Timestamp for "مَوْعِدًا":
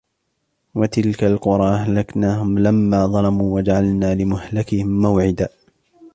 5.01-5.49